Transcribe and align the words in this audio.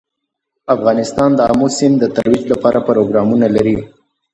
افغانستان 0.75 1.29
د 1.35 1.39
آمو 1.49 1.67
سیند 1.77 1.95
د 1.99 2.05
ترویج 2.15 2.43
لپاره 2.53 2.79
پروګرامونه 2.89 3.47
لري. 3.55 3.77